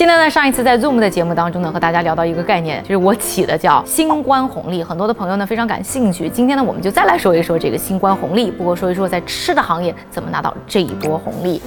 [0.00, 6.26] 今天呢，上一次在 Zoom 的节目当中呢，和大家聊到一个概念，就是我起的叫“新冠红利”，很多的朋友呢非常感兴趣。
[6.26, 11.60] 今天呢，我们就再来说一说这个新冠红利，不过说一说在吃的行业怎么拿到这一波红利。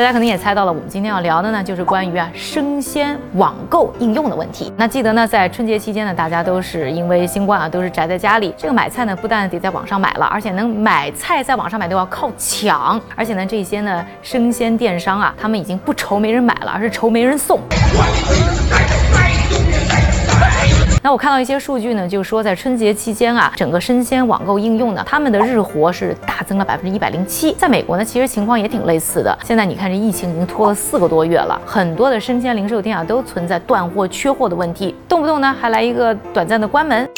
[0.00, 4.72] 大家可能也猜到了，我们今天要聊的呢，就是关于啊生鲜网购应用的问题。
[4.74, 8.54] 那记得呢，在春节期间呢，大家都是因为新冠啊，都是宅在家里。
[8.56, 12.98] 这个买菜呢，不但得在网上买了，而且能买菜在网上买都要靠抢。
[13.14, 17.60] 而且呢，这些呢生鲜电商啊，他们已经不愁没人买了，而是愁没人送。
[21.02, 27.54] 那我看到一些数据呢，就是说在春节期间啊，整个生鲜网购应用呢，他们的日活是大增了百分之一百零七。
[27.58, 29.36] 在美国呢，其实情况也挺类似的。
[29.42, 37.08] 现在你看这疫情已经拖了四个多月了，很多的生鲜零售店啊都存在断货、缺货的问题，动不动呢还来一个短暂的关门。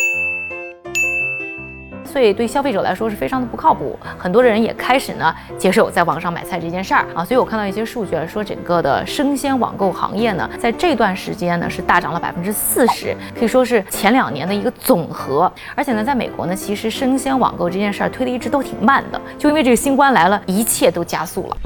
[2.13, 7.25] 所以对消费者来说是非常的不靠谱，很多的人也开始呢接受在网上买菜这件事儿啊。
[7.25, 15.51] 所以我看到一些数据说，整个的生鲜网购行业呢，在这段时间呢是大涨了百分之四十，可以说是前两年的一个总和。
[15.75, 21.57] 而且呢，在美国呢，其实生鲜网购这件事儿推的一直都挺慢的，就因为这个新冠来了，一切都加速了。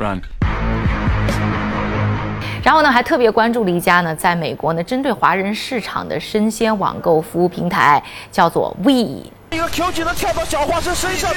[2.63, 9.33] 然后呢，还特别关注了一家呢，在美国呢，针对华人市场的生鲜网购服务平台，叫做 We。
[9.51, 11.31] 一个 Q 技能跳到小花生身上，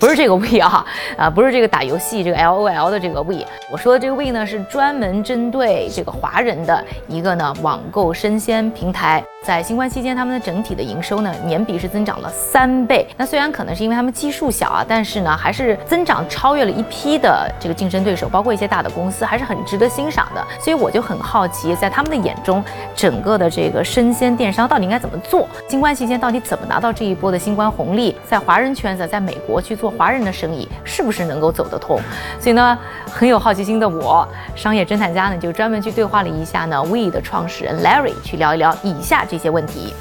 [0.00, 0.84] 不是这个 We 啊，
[1.16, 3.46] 啊，不是这个打游戏这个 L O L 的这个 V。
[3.70, 9.24] 我说的这个 V 呢，是专门针对这个华人的一个呢网购生鲜平台。
[9.44, 13.06] 在新冠期间，他们的整体的营收呢，年比是增长了三倍。
[13.16, 20.44] 那虽然可能是因为他们基数小啊，但是呢，还是增长超越了一批的这个竞争对手，包括一些大的公司，还是很值得欣赏的。
[20.60, 22.62] 所以我就很好奇，在他们的眼中，
[22.94, 25.48] 整个的这个生鲜电商到底应该怎么做？
[25.68, 28.14] 新冠期间到底怎么拿到这一波的新冠红利？
[28.28, 31.98] 在华人圈子，在美国去做华人的生意，是不是能够走得通？
[32.40, 32.78] 所以呢，
[33.08, 39.24] 很有好奇心的我，商业侦探家呢，就专门去对话了一下呢，We 的创始人 Larry，去聊一聊以下。
[39.28, 39.92] 这些问题。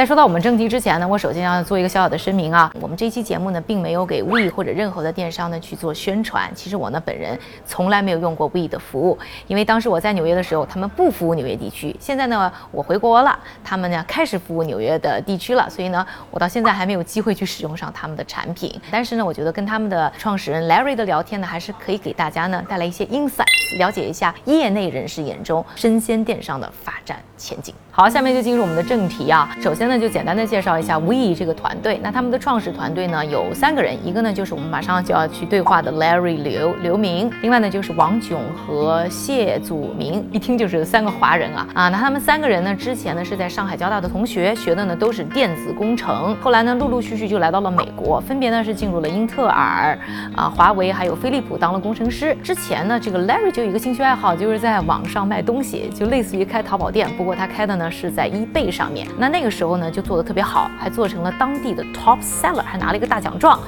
[0.00, 6.50] 在说到我们正题之前呢，我首先要做一个小小的声明啊，我们这期节目呢，并没有给 We 或者任何的电商呢去做宣传。
[6.54, 11.94] 其实我呢本人从来没有用过 We 的服务，因为当时我在纽约的时候，他们不服务纽约地区。
[12.00, 18.80] 现在呢，我回国了，他们呢开始服务纽约的地区了，所以呢，我到现在还没有机会去使用上他们的产品。
[18.90, 23.44] 但是呢，我觉得跟他们的创始人 Larry 的聊天呢，还是可以给大家呢带来一些 insight，
[23.76, 27.74] 了解一下业内人士眼中生鲜电商的发展前景。
[27.92, 29.50] 好，下面就进入我们的正题啊。
[29.60, 31.98] 首先呢，就简单的介绍一下 We 这个团队。
[32.02, 41.88] 那他们的创始团队呢有三个人，一个呢就是我们马上就要去对话的 Larry 刘刘明，另外呢就是王炯和谢祖明，一听就是三个华人啊啊。
[41.88, 49.98] 那他们三个人呢之前呢是在上海交大的同学，学的呢都是电子工程，后来呢陆陆续续就来到了美国，分别呢是进入了英特尔、
[50.36, 52.36] 啊华为还有飞利浦当了工程师。
[52.42, 57.70] 之前呢这个 Larry 就有一个兴趣爱好，就是在网上卖东西，就类似于开淘宝店，不过他开的。
[57.80, 63.58] 呢是在 eBay 上面，那那个时候呢就做的特别好，还做成了当地的 top seller，还拿了一个大奖状。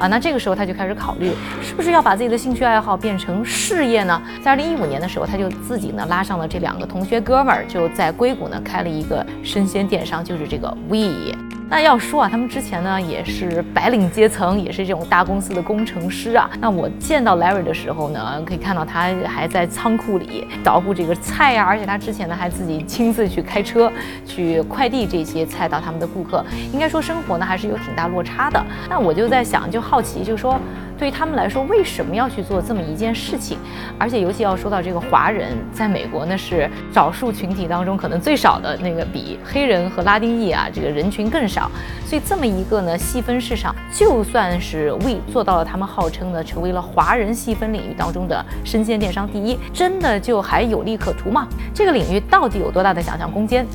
[0.00, 1.30] 啊，那这个时候他就开始考虑，
[1.62, 4.20] 是不是要把自己的兴趣爱好变成事业呢？
[4.42, 11.45] 在二零一五年的时候，他就自己呢拉上了这两个同学哥们儿，就在硅谷呢开了一个生鲜电商，就是这个 We。
[11.68, 16.48] 那要说啊，他们之前呢也是白领阶层，也是这种大公司的工程师啊。
[16.60, 23.92] 那我见到 Larry 的时候呢，可以看到他还在仓库里捣鼓这个菜呀，而且他之前呢还自己亲自去开车
[24.24, 26.44] 去快递这些菜到他们的顾客。
[26.72, 28.64] 应该说生活呢还是有挺大落差的。
[28.88, 30.60] 那我就在想，就好奇，就说。
[30.98, 33.58] 对于他们来说，为什么要去做这么一件事情？
[33.98, 41.70] 而且尤其要说到这个华人，在美国呢是少数群体当中可能最少的那个，比黑人和拉丁裔啊这个人群更少。
[42.06, 51.46] 所以这么一个呢细分市场，就算是 We 做到了，他们号称呢成为了华人细分领域当中的生鲜电商第一，真的就还有利可图吗？
[51.74, 53.66] 这个领域到底有多大的想象空间？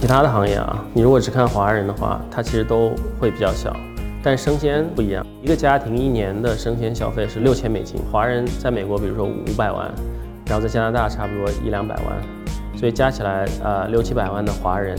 [0.00, 2.90] 其他的行业啊，你如果只看华人的话，它其实都
[3.20, 3.72] 会比较小。
[4.22, 9.92] 但生鲜不一样，一个家庭一年的生鲜消费是六千美金，华人在美国比如说五百万，
[10.46, 12.22] 然后在加拿大差不多一两百万，
[12.76, 14.96] 所以加起来呃六七百万的华人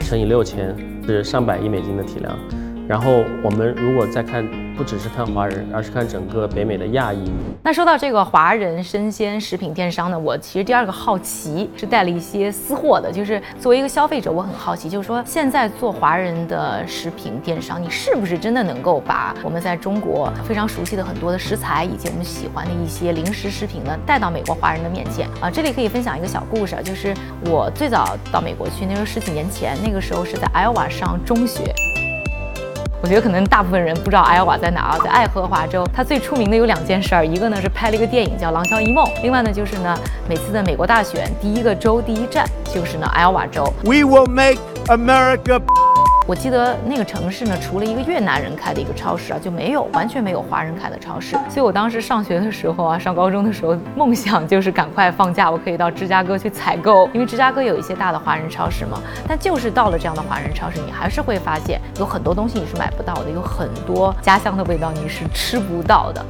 [0.00, 0.76] 乘以六千
[1.06, 2.36] 是上百亿美金的体量。
[2.86, 4.46] 然后我们如果再看
[4.76, 7.30] 不只是看华人，而是看整个北美的亚裔。
[7.62, 25.50] 那说到这个华人生鲜食品电商呢，我其实第二个好奇是带了一些私货的，就是作为一个消费者，我很好奇，就是说现在做华人的食品电商，你是不是真的能够把我们在中国非常熟悉的很多的食材，以及我们喜欢的一些零食食品呢，带到美国华人的面前啊？
[25.50, 27.14] 这里可以分享一个小故事，就是
[27.46, 31.74] 我最早到美国去，那时候十几年前，那个时候是在 Iowa 上中学。
[33.06, 35.88] 我觉得可能大部分人不知道艾奥瓦在哪啊，在爱荷华州。
[35.94, 39.96] 它最出名的有两件事儿，一个呢是拍了一个电影叫《廊桥遗梦》，另外呢就是呢
[40.28, 43.72] 每次的美国大选第一个州第一站就是呢艾奥瓦州。
[43.84, 44.58] We will make
[44.88, 45.85] America.
[46.28, 51.36] 我记得那个城市呢，除了一个越南人开的一个超市啊，就没有完全没有华人开的超市。
[51.48, 59.00] 所以我当时上学的时候啊，上高中的时候，梦想就是赶快放假，我可以到芝加哥去采购，因为芝加哥有一些大的华人超市嘛。
[59.28, 66.26] 但就是到了这样的华人超市，你还是会发现有很多东西你是买不到的，有很多家乡的味道你是吃不到的。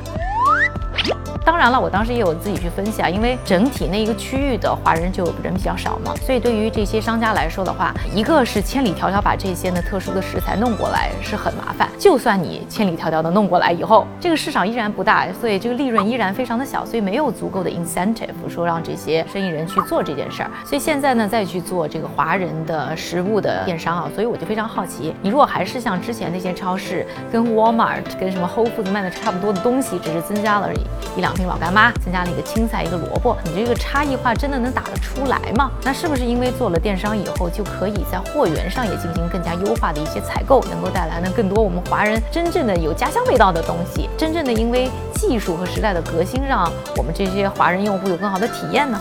[1.45, 20.51] 当然了，我当时也有自己去分析啊，因为整体那一个区域的华人就人比较少嘛，所以对于这些商家来说的话，一个是千里迢迢把这些呢特殊的食材弄过来是很麻烦，就算你千里迢迢的弄过来以后，这个市场依然不大，所以这个利润依然非常的小，所以没有足够的 incentive 说让这些生意人去做这件事儿。
[20.65, 30.81] 所以现在呢，再去做这个华人的食物的电商啊，所以我就非常好奇，你如果还是像之前那些超市跟 Walmart 跟什么 Whole Foods 卖的差不多的东西，只是增加了而已
[31.17, 31.37] 一两。
[31.37, 35.71] 瓶老干妈增加了一个青菜，一个萝卜，你这个差异化真的能打得出来吗？
[35.85, 44.09] 那是不是因为做了电商以后，就可以在货源上也进行更加优化的一些采购，能够带来呢更多我们华人真正的有家乡味道的东西？
[44.17, 48.99] 真正的因为技术和时代的革新，让我们这些华人用户有更好的体验呢？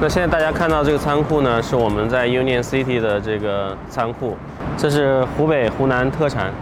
[0.00, 4.36] 那现在大家看到这个仓库呢，是我们在 Union City 的这个仓库，
[4.76, 6.52] 这是湖北、湖南特产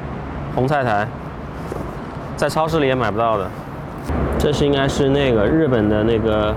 [0.54, 1.06] 红菜苔。
[2.38, 3.50] 在超市里也买不到的，
[4.38, 6.54] 这是应该是那个日本的那个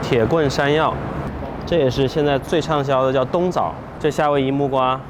[0.00, 0.94] 铁棍山药，
[1.66, 3.74] 这也是现在最畅销的叫冬枣。
[3.98, 5.00] 这夏威夷木瓜，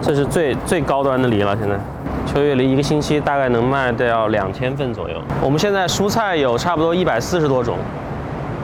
[0.00, 1.56] 这是最最高端的梨了。
[1.56, 1.76] 现在
[2.24, 5.16] 秋月梨一个星期大概能卖掉两千份左右。
[5.42, 7.76] 我们现在蔬菜有差不多一百四十多种，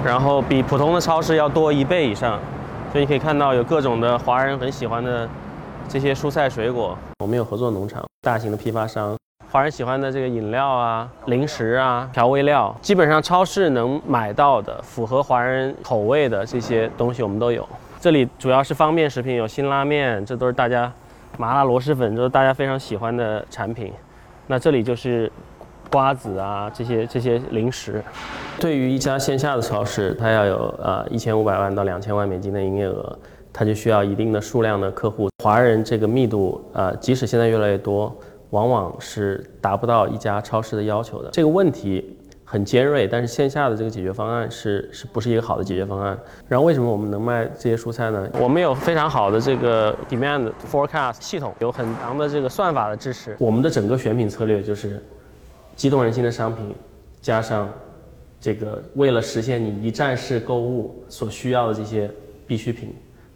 [0.04, 2.38] 然后比普通的超市要多一倍以上，
[2.92, 5.28] 所以你可以看到有各种的华人很喜欢的
[5.88, 6.96] 这些蔬菜水果。
[7.18, 9.16] 我们有合作农场，大型的批发商。
[9.50, 17.66] 华人喜欢的这个饮料啊、零食啊、调味料，基本上超市能买到的符合华人口味的这些东西我们都有。
[17.98, 20.92] 这里主要是方便食品，有辛拉面，这都是大家
[21.38, 23.90] 麻辣螺蛳粉，都是大家非常喜欢的产品。
[24.46, 25.32] 那这里就是
[25.90, 28.04] 瓜子啊，这些这些零食。
[28.60, 33.18] 对于一家线下的超市，它要有呃一千五百万到两千万美金的营业额，
[33.52, 35.28] 它就需要一定的数量的客户。
[35.42, 38.14] 华人这个密度啊，即使现在越来越多。
[38.50, 41.30] 往往是达不到一家超市的要求的。
[41.30, 46.18] 这个问题很尖锐，但是线下的这个解决方案是是不是一个好的解决方案？
[46.48, 48.28] 然后为什么我们能卖这些蔬菜呢？
[48.40, 53.36] 我们有非常好的这个 demand forecast 系统，有很强的这个算法的支持。
[53.38, 55.00] 我们的整个选品策略就是
[55.76, 56.74] 激动人心的商品，
[57.20, 57.72] 加上
[58.40, 62.10] 这个为了实现你一站式购物所需要的这些
[62.48, 62.92] 必需品，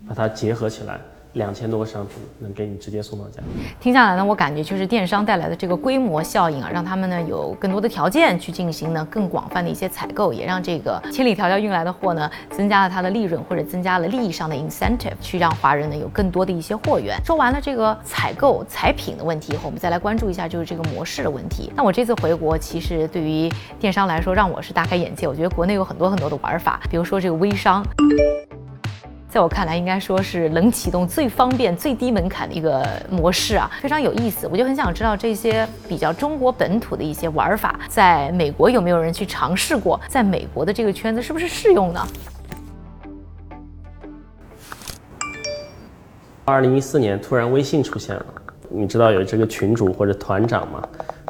[0.09, 0.99] 把它结合起来。
[1.35, 3.43] 两千多个商品能给你直接送到家。
[3.81, 17.21] 听下来呢，我感觉就是电商带来的这个规模效应啊，让他们呢有更多的条件去进行呢更广泛的一些采购，也让这个千里迢迢运来的货呢增加了它的利润，或者增加了利益上的 incentive，去让华人呢有更多的一些货源。
[17.25, 21.73] 说完了这个采购采品的问题以后，我们再来关注一下就是这个模式的问题。
[21.75, 25.27] 那我这次回国，其实对于电商来说，让我是大开眼界。
[25.27, 27.85] 我觉得国内有很多很多的玩法，比如说这个微商。
[29.35, 34.47] 在我看来，应该说是能启动最方便、最低门槛的一个模式啊，非常有意思。
[34.47, 40.01] 我就很想知道这些比较中国本土的一些玩法，在美国有没有人去尝试过？
[40.07, 42.07] 在美国的这个圈子是不是适用呢？
[46.45, 48.27] 二零一四年突然微信出现了，
[48.69, 50.81] 你知道有这个群主或者团长吗？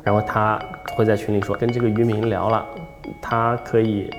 [0.02, 0.60] 然后他
[0.94, 2.66] 会在群里说，跟这个渔民聊了，
[3.22, 4.10] 他可以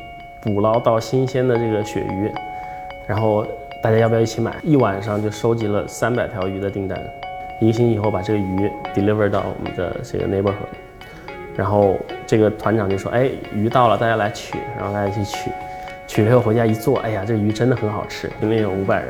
[0.41, 2.31] 捕捞到新鲜的这个鳕鱼，
[3.07, 3.45] 然后。
[3.85, 4.51] 大家要不要一起买？
[4.63, 6.99] 一晚上就收集了三百条鱼的订单，
[7.61, 10.55] 一个星期以后把这个鱼 deliver 到我们的这个 neighborhood，
[11.55, 15.51] 然后这个团长就说：“哎，鱼到了，大家来取。”然后大家一起取，
[16.07, 18.27] 取了以后回家一做，哎呀，这鱼真的很好吃。
[18.41, 19.09] 里面有五百人，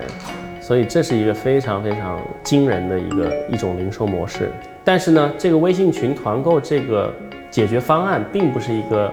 [0.59, 4.51] 所以这是一个非常非常惊人的一个一种零售模式。
[4.83, 7.13] 但是呢，这个微信群团购这个
[7.49, 9.09] 解决方案并不是一个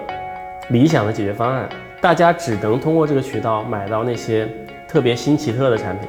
[0.71, 1.69] 理想的解决方案，
[2.01, 4.45] 大家只能通过这个渠道买到那些。
[4.93, 6.07] 特别新奇特的产品，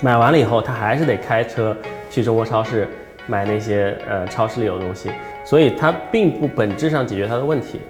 [0.00, 1.76] 买完了以后，他还是得开车
[2.08, 2.88] 去中国超市
[3.26, 5.10] 买那些呃超市里有的东西，
[5.46, 7.80] 所以它并不本质上解决它的问题。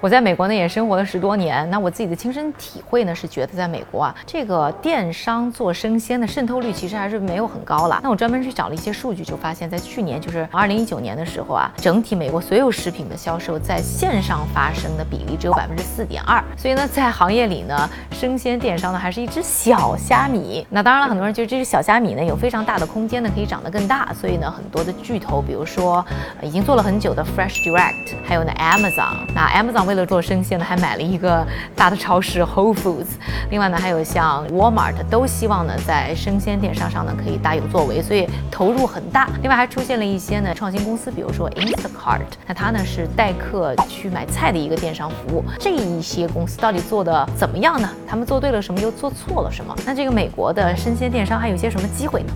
[0.00, 8.00] 我在美国呢也生活了十多年，那我自己的亲身体会呢是觉得在美国啊，这个电商做生鲜的渗透率其实还是没有很高了。
[8.02, 16.42] 那我专门去找了一些数据，就发现，在去年就是二零一九年的时候啊，整体美国所有食品的销售在线上发生的比例只有百分之四点二。
[16.56, 20.66] 所以呢，在行业里呢，生鲜电商呢还是一只小虾米。
[20.70, 24.14] 那当然了，很多人觉得这只小虾米呢有非常大的空间呢可以长得更大。
[24.14, 26.02] 所以呢，很多的巨头，比如说
[26.40, 29.84] 已经做了很久的 Fresh Direct，还有呢 Amazon，那 Amazon。
[29.84, 33.06] 为了做生鲜呢，还买了一个大的超市 Whole Foods。
[33.50, 39.28] 另外呢，还有像 Walmart 都希望呢在生鲜电商上呢可以大有作为，所以投入很大。
[39.42, 45.44] 另外还出现了一些呢创新公司，比如说 Instacart，那它呢是代客去买菜的一个电商服务。
[45.58, 47.88] 这一些公司到底做的怎么样呢？
[48.06, 49.74] 他们做对了什么，又做错了什么？
[49.84, 52.32] 那这个美国的生鲜电商还有一些什么机会呢？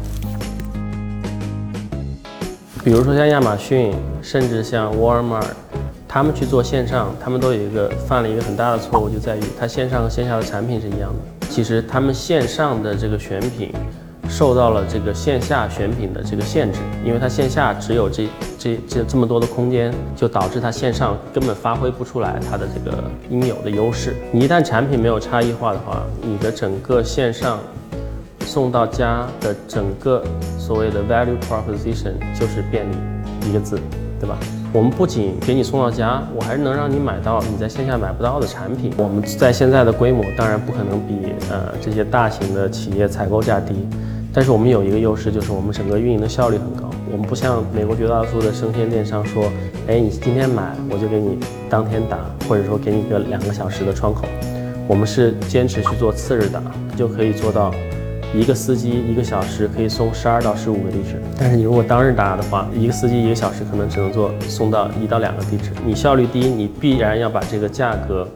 [2.85, 5.41] 比如说像亚马逊，甚至像沃尔玛。
[6.07, 11.47] 他们去做线上，他们都有一个犯了一个很大的错误，就在于它线上和线下的产品是一样的。
[11.49, 13.73] 其实他们线上的这个选品
[14.29, 24.15] 受到了这个线下选品的这个限制，因为它线下只有这这这这么多的空间，就导致它线上根本发挥不出来它的这个应有的优势。
[24.31, 27.59] 你一旦产品没有差异化的话，你的整个线上
[28.55, 30.23] 送到家的整个
[30.57, 32.95] 所谓的 value proposition 就是便利
[33.51, 33.81] 一个字，
[34.21, 34.39] 对吧？
[34.73, 38.93] 我们不仅给你送到家，我还是能让你买到你在线下买不到的产品。
[38.97, 43.75] 我们在现在的规模，当然不可能比呃这些大型的企业采购价低，
[44.33, 46.89] 但是我们有一个优势，就是我们整个运营的效率很高。
[47.11, 49.51] 我们不像美国绝大多数的生鲜电商说，
[49.89, 52.19] 哎，你今天买我就给你当天打，
[52.49, 54.29] 或者说给你个两个小时的窗口。
[54.87, 56.63] 我们是坚持去做次日打，
[56.97, 57.75] 就可以做到。
[58.37, 65.71] 一个司机一个小时可以送十二到十五个地址，但是你如果当日达的话，一个司机一个小时可能只能做送到一到两个地址。
[65.87, 68.29] 你效率低，你必然要把这个价格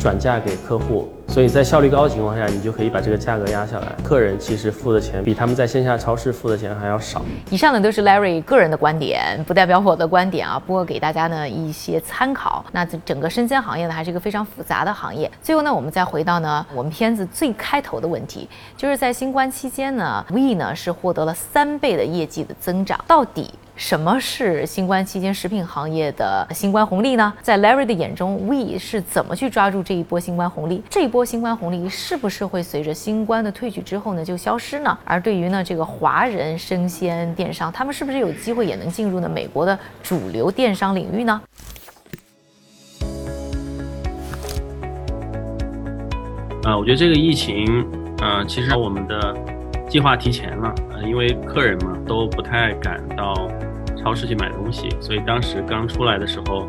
[0.00, 1.08] 转嫁给客户。
[1.28, 3.86] 所以在效率高的情况下，你就可以把这个价格压下来。
[4.02, 7.22] 客人其实付的钱比他们在线下超市付的钱还要少。
[7.50, 10.60] 以上呢都是 Larry 个人的观点，不代表我的观点啊。
[10.66, 12.64] 不过给大家呢一些参考。
[12.72, 15.30] 那整个生鲜行业呢还是一个非常复杂的行业。
[15.40, 23.54] 最后呢，我们再回到呢我们片子最开头的问题，就是在新冠期间呢，We 呢是获得了三倍的业绩的增长，到底？
[23.80, 27.32] 什么是新冠期间食品行业的新冠红利呢？
[27.40, 30.82] 在 Larry 的眼中，We 是怎么去抓住这一波新冠红利？
[30.90, 34.96] 这一波新冠红利是不是会随着新冠的退去之后呢就消失呢？
[35.02, 41.40] 而对于呢这个华人生鲜电商，他们是不是有机会也能进入呢美国的主流电商领域呢？
[46.64, 47.86] 啊，我觉得这个疫情，
[48.18, 49.34] 呃，其实我们的
[49.88, 53.34] 计划提前了，呃，因为客人嘛都不太敢到。
[54.02, 56.68] 超市去买东西，所以当时刚出来的时候，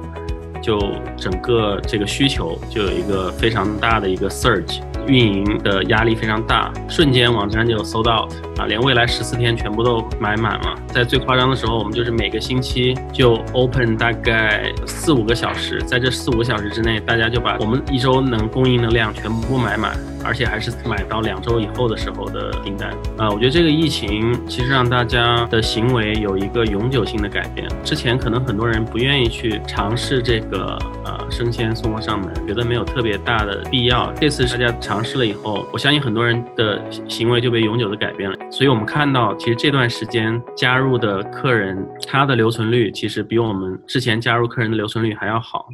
[0.62, 0.78] 就
[1.18, 10.76] 整个这个需求就有一个非常大的一个 surge，运营的压力非常大，瞬间网站就 sold out 啊，连未来十四天全部都买满了。
[10.88, 19.96] 在最夸张的时候，我们就是每个星期就 open 大概四五个小时，在这四五个小时之内，大家就把我们一周能供应的量全部买满。
[20.24, 23.28] 而且还是买到两周以后的时候的订单啊！
[23.32, 27.68] 我觉得这个疫情其实让大家的行为有一个永久性的改变。
[27.84, 34.12] 之前可能很多人不愿意去尝试这个呃生鲜送货上门，觉得没有特别大的必要。
[34.14, 38.38] 这次大家尝试了以后，我相信很多人的行为就被永久的改变了。
[38.52, 45.68] 所以我们看到，其实这段时间加入的客人，他的留存率其实比我们之前加入客人的留存率还要好。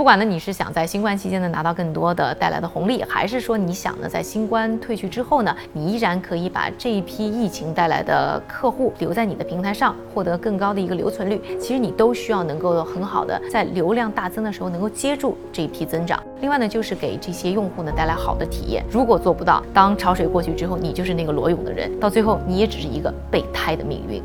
[0.00, 11.38] 不管呢，你是想在新冠期间呢拿到更多的带来的红利，还是说你想呢在新冠退去之后呢，你依然可以把这一批疫情带来的客户留在你的平台上，获得更高的一个留存率。
[11.60, 16.18] 其实你都需要能够很好的在流量大增的时候能够接住这一批增长。
[16.40, 18.82] 另外呢，就是给这些用户呢带来好的体验。
[18.90, 24.22] 如果做不到，当潮水过去之后，你就是那个裸泳的人，到最后你也只是一个备胎的命运。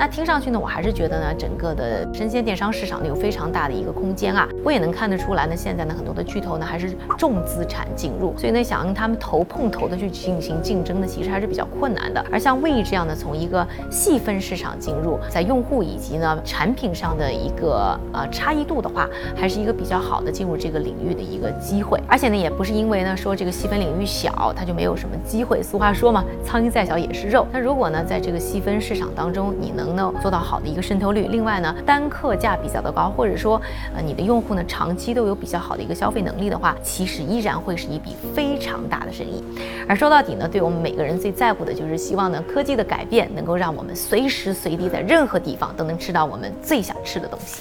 [0.00, 4.48] 那听上去呢，我还是觉得呢，整个的生鲜电商市场呢有非常大的一个空间啊。
[4.64, 12.24] 我也能看得出来呢，现在呢很多的巨头呢还是重资产进入，所以呢想让他们头碰头的去进行竞争呢，其实还是比较困难的。
[12.32, 22.02] 而像 We 这样的从一个细分市场进入，在用户以及呢产品上的一个呃差异度的话，还是一个比较好的进入这个领域的一个机会。
[22.08, 25.62] 而且呢，也不是因为呢说这个细分领域小，它就没有什么机会。
[25.62, 27.46] 俗话说嘛，苍蝇再小也是肉。
[27.52, 31.26] 那如果呢在这个细分市场当中，你能能呢做到好的一个渗透率。
[31.28, 33.60] 另外呢，单客价比较的高，或者说
[33.94, 39.42] 呃你的用户呢长期都有比较好的一个消费能力的话，其实依然会是一笔非常大的生意。
[39.88, 47.60] 而说到底呢，对我们每个人最在乎的就是希望呢科技的改变能够让我们随时随地在任何地方都能吃到我们最想吃的东西。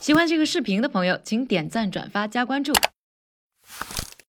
[0.00, 2.72] 喜欢这个视频的朋友，请点赞、转发、加关注。